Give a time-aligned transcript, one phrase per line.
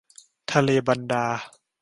[0.51, 1.25] ทะเลบันดา